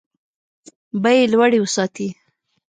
بیې 1.03 1.29
لوړې 1.31 1.59
وساتي. 1.61 2.07